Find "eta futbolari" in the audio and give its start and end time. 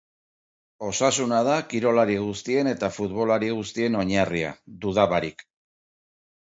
2.73-3.55